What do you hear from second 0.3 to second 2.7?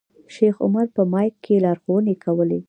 شیخ عمر په مایک کې لارښوونې کولې.